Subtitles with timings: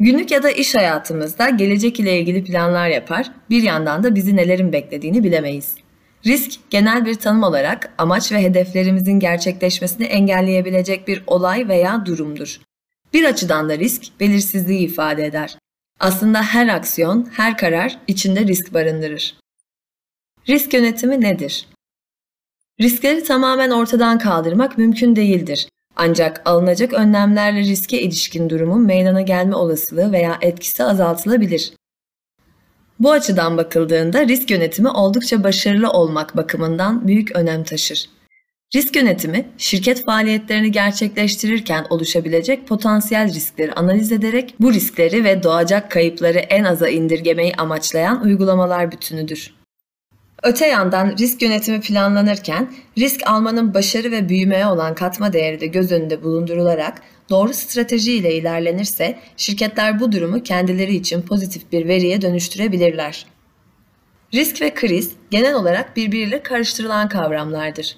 [0.00, 4.72] Günlük ya da iş hayatımızda gelecek ile ilgili planlar yapar, bir yandan da bizi nelerin
[4.72, 5.76] beklediğini bilemeyiz.
[6.26, 12.60] Risk, genel bir tanım olarak amaç ve hedeflerimizin gerçekleşmesini engelleyebilecek bir olay veya durumdur.
[13.12, 15.58] Bir açıdan da risk, belirsizliği ifade eder.
[16.00, 19.36] Aslında her aksiyon, her karar içinde risk barındırır.
[20.48, 21.66] Risk yönetimi nedir?
[22.80, 25.68] Riskleri tamamen ortadan kaldırmak mümkün değildir.
[26.00, 31.72] Ancak alınacak önlemlerle riske ilişkin durumun meydana gelme olasılığı veya etkisi azaltılabilir.
[33.00, 38.08] Bu açıdan bakıldığında risk yönetimi oldukça başarılı olmak bakımından büyük önem taşır.
[38.74, 46.38] Risk yönetimi, şirket faaliyetlerini gerçekleştirirken oluşabilecek potansiyel riskleri analiz ederek bu riskleri ve doğacak kayıpları
[46.38, 49.57] en aza indirgemeyi amaçlayan uygulamalar bütünüdür.
[50.42, 55.92] Öte yandan risk yönetimi planlanırken risk almanın başarı ve büyümeye olan katma değeri de göz
[55.92, 63.26] önünde bulundurularak doğru strateji ile ilerlenirse şirketler bu durumu kendileri için pozitif bir veriye dönüştürebilirler.
[64.34, 67.96] Risk ve kriz genel olarak birbiriyle karıştırılan kavramlardır.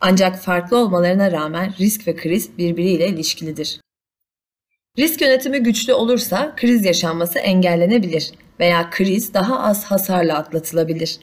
[0.00, 3.80] Ancak farklı olmalarına rağmen risk ve kriz birbiriyle ilişkilidir.
[4.98, 8.30] Risk yönetimi güçlü olursa kriz yaşanması engellenebilir
[8.60, 11.18] veya kriz daha az hasarla atlatılabilir.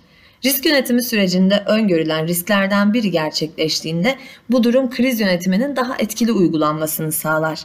[0.45, 4.17] Risk yönetimi sürecinde öngörülen risklerden biri gerçekleştiğinde
[4.49, 7.59] bu durum kriz yönetiminin daha etkili uygulanmasını sağlar.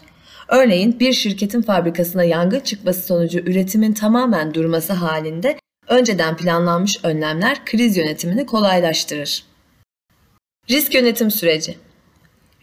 [0.49, 7.97] Örneğin bir şirketin fabrikasına yangın çıkması sonucu üretimin tamamen durması halinde önceden planlanmış önlemler kriz
[7.97, 9.45] yönetimini kolaylaştırır.
[10.71, 11.77] Risk yönetim süreci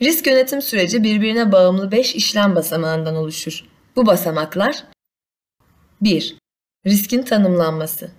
[0.02, 3.66] Risk yönetim süreci birbirine bağımlı 5 işlem basamağından oluşur.
[3.96, 4.84] Bu basamaklar
[6.02, 6.38] 1.
[6.86, 8.12] Riskin tanımlanması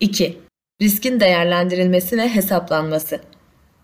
[0.00, 0.45] 2.
[0.82, 3.20] Riskin değerlendirilmesi ve hesaplanması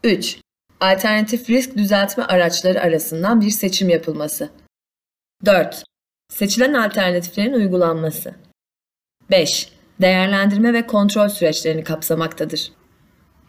[0.04, 0.40] 3.
[0.80, 4.50] Alternatif risk düzeltme araçları arasından bir seçim yapılması
[5.44, 5.84] 4.
[6.32, 8.34] Seçilen alternatiflerin uygulanması
[9.30, 9.72] 5.
[10.00, 12.72] Değerlendirme ve kontrol süreçlerini kapsamaktadır.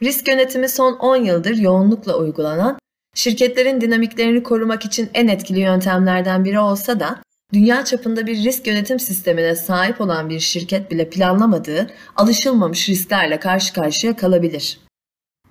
[0.04, 2.78] Risk yönetimi son 10 yıldır yoğunlukla uygulanan,
[3.16, 7.23] şirketlerin dinamiklerini korumak için en etkili yöntemlerden biri olsa da,
[7.54, 13.74] dünya çapında bir risk yönetim sistemine sahip olan bir şirket bile planlamadığı, alışılmamış risklerle karşı
[13.74, 14.80] karşıya kalabilir.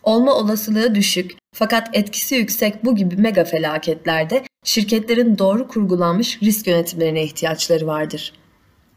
[0.03, 7.23] Olma olasılığı düşük fakat etkisi yüksek bu gibi mega felaketlerde şirketlerin doğru kurgulanmış risk yönetimlerine
[7.23, 8.33] ihtiyaçları vardır.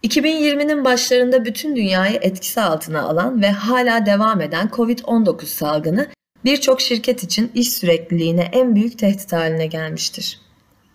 [0.04, 6.08] 2020'nin başlarında bütün dünyayı etkisi altına alan ve hala devam eden COVID-19 salgını
[6.46, 10.40] birçok şirket için iş sürekliliğine en büyük tehdit haline gelmiştir.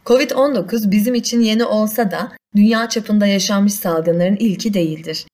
[0.07, 5.27] Covid-19 bizim için yeni olsa da dünya çapında yaşanmış salgınların ilki değildir.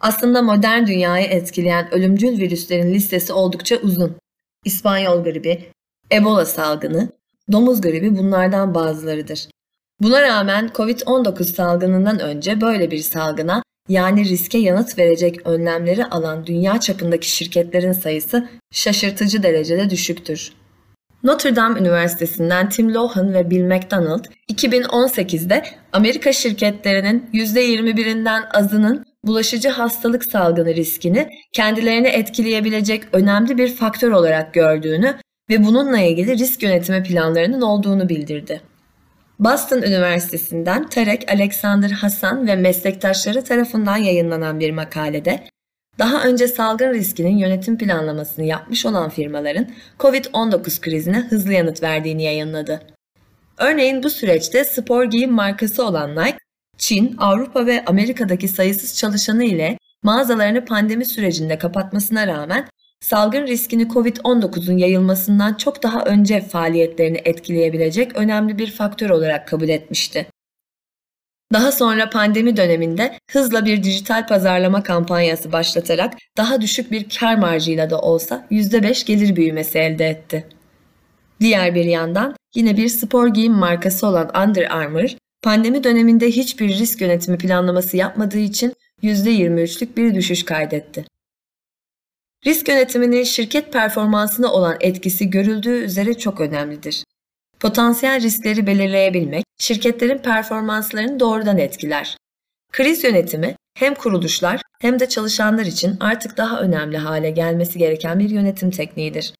[0.00, 4.16] Aslında modern dünyayı etkileyen ölümcül virüslerin listesi oldukça uzun.
[4.64, 5.64] İspanyol gribi,
[6.12, 7.08] Ebola salgını,
[7.52, 9.48] domuz gribi bunlardan bazılarıdır.
[10.00, 16.80] Buna rağmen Covid-19 salgınından önce böyle bir salgına yani riske yanıt verecek önlemleri alan dünya
[16.80, 20.52] çapındaki şirketlerin sayısı şaşırtıcı derecede düşüktür.
[21.24, 25.62] Notre Dame Üniversitesi'nden Tim Lohan ve Bill McDonald 2018'de
[25.92, 35.14] Amerika şirketlerinin %21'inden azının bulaşıcı hastalık salgını riskini kendilerini etkileyebilecek önemli bir faktör olarak gördüğünü
[35.50, 38.60] ve bununla ilgili risk yönetimi planlarının olduğunu bildirdi.
[39.38, 45.44] Boston Üniversitesi'nden Tarek Alexander Hasan ve meslektaşları tarafından yayınlanan bir makalede
[45.98, 49.66] daha önce salgın riskinin yönetim planlamasını yapmış olan firmaların
[49.98, 52.82] COVID-19 krizine hızlı yanıt verdiğini yayınladı.
[53.58, 56.38] Örneğin bu süreçte spor giyim markası olan Nike,
[56.78, 62.68] Çin, Avrupa ve Amerika'daki sayısız çalışanı ile mağazalarını pandemi sürecinde kapatmasına rağmen
[63.00, 70.26] salgın riskini COVID-19'un yayılmasından çok daha önce faaliyetlerini etkileyebilecek önemli bir faktör olarak kabul etmişti.
[71.52, 77.90] Daha sonra pandemi döneminde hızla bir dijital pazarlama kampanyası başlatarak daha düşük bir kar marjıyla
[77.90, 80.46] da olsa %5 gelir büyümesi elde etti.
[81.40, 87.00] Diğer bir yandan yine bir spor giyim markası olan Under Armour, pandemi döneminde hiçbir risk
[87.00, 91.04] yönetimi planlaması yapmadığı için %23'lük bir düşüş kaydetti.
[92.46, 97.04] Risk yönetiminin şirket performansına olan etkisi görüldüğü üzere çok önemlidir.
[97.62, 102.16] Potansiyel riskleri belirleyebilmek, şirketlerin performanslarını doğrudan etkiler.
[102.72, 108.30] Kriz yönetimi hem kuruluşlar hem de çalışanlar için artık daha önemli hale gelmesi gereken bir
[108.30, 109.34] yönetim tekniğidir.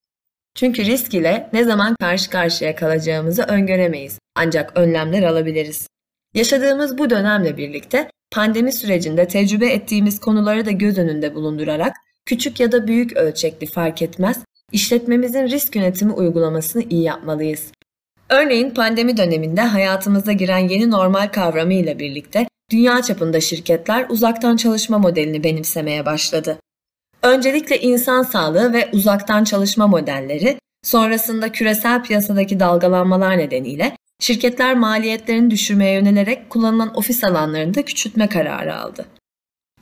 [0.55, 5.87] Çünkü risk ile ne zaman karşı karşıya kalacağımızı öngöremeyiz ancak önlemler alabiliriz.
[6.35, 11.97] Yaşadığımız bu dönemle birlikte pandemi sürecinde tecrübe ettiğimiz konuları da göz önünde bulundurarak
[12.27, 14.39] küçük ya da büyük ölçekli fark etmez,
[14.73, 17.73] işletmemizin risk yönetimi uygulamasını iyi yapmalıyız.
[18.33, 24.99] Örneğin pandemi döneminde hayatımıza giren yeni normal kavramı ile birlikte dünya çapında şirketler uzaktan çalışma
[24.99, 26.59] modelini benimsemeye başladı.
[27.23, 35.95] Öncelikle insan sağlığı ve uzaktan çalışma modelleri, sonrasında küresel piyasadaki dalgalanmalar nedeniyle şirketler maliyetlerini düşürmeye
[35.95, 39.07] yönelerek kullanılan ofis alanlarını da küçültme kararı aldı.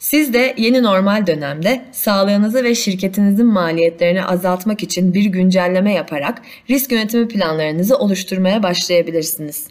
[0.01, 6.93] Siz de yeni normal dönemde sağlığınızı ve şirketinizin maliyetlerini azaltmak için bir güncelleme yaparak risk
[6.93, 9.67] yönetimi planlarınızı oluşturmaya başlayabilirsiniz.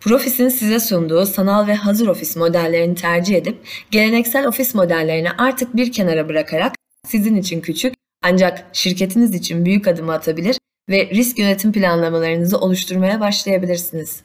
[0.00, 3.58] Profis'in size sunduğu sanal ve hazır ofis modellerini tercih edip
[3.90, 6.72] geleneksel ofis modellerini artık bir kenara bırakarak
[7.06, 10.56] sizin için küçük ancak şirketiniz için büyük adım atabilir
[10.90, 14.22] ve risk yönetim planlamalarınızı oluşturmaya başlayabilirsiniz.